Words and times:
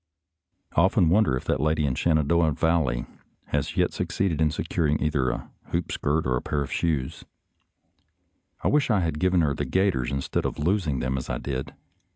I 0.75 0.81
often 0.81 1.09
wonder 1.09 1.37
if 1.37 1.45
that 1.45 1.59
lady 1.61 1.85
in 1.85 1.93
the 1.93 1.97
Shenandoah 1.99 2.53
Valley 2.53 3.05
has 3.49 3.77
yet 3.77 3.93
succeeded 3.93 4.41
in 4.41 4.49
securing 4.49 4.99
either 4.99 5.29
a 5.29 5.51
hoop 5.65 5.91
skirt 5.91 6.25
or 6.25 6.35
a 6.37 6.41
pair 6.41 6.63
of 6.63 6.71
shoes. 6.71 7.23
I 8.63 8.67
wish 8.67 8.89
I 8.89 9.01
had 9.01 9.19
given 9.19 9.41
her 9.41 9.53
the 9.53 9.63
gaiters 9.63 10.11
instead 10.11 10.43
of 10.43 10.57
losing 10.57 11.01
them 11.01 11.19
as 11.19 11.29
I 11.29 11.37
did. 11.37 11.75